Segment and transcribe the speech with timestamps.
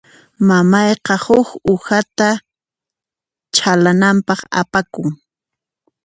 [0.47, 2.29] Mamayqa huk uhata
[3.55, 5.11] chhalananpaq apakun.